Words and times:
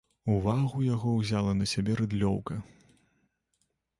Увагу 0.35 0.79
яго 0.85 1.09
ўзяла 1.17 1.51
на 1.59 1.65
сябе 1.73 1.99
рыдлёўка. 2.01 2.53